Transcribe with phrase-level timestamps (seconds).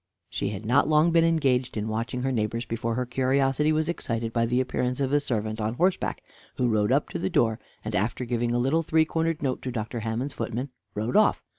[0.31, 4.33] She had not long been engaged in watching her neighbors before her curiosity was excited
[4.33, 6.23] by the appearance of a servant on horseback,
[6.55, 9.71] who rode up to the door, and, after giving a little three cornered note to
[9.71, 9.99] Dr.
[9.99, 11.43] Hammond's footman, rode off.